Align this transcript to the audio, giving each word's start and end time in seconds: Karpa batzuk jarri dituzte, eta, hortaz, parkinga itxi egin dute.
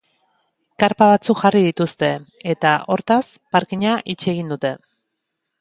Karpa 0.83 1.09
batzuk 1.11 1.41
jarri 1.43 1.61
dituzte, 1.65 2.09
eta, 2.55 2.73
hortaz, 2.95 3.21
parkinga 3.57 3.95
itxi 4.15 4.35
egin 4.37 4.55
dute. 4.57 4.77